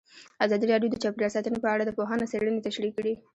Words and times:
ازادي 0.45 0.65
راډیو 0.71 0.91
د 0.91 0.95
چاپیریال 1.03 1.31
ساتنه 1.35 1.57
په 1.61 1.69
اړه 1.73 1.83
د 1.85 1.91
پوهانو 1.97 2.29
څېړنې 2.31 2.65
تشریح 2.67 2.91
کړې. 2.97 3.13